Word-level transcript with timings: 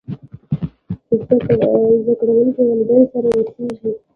زده 2.03 2.13
کړونکي 2.19 2.61
والدينو 2.69 3.05
سره 3.11 3.27
اوسېږي. 3.35 3.91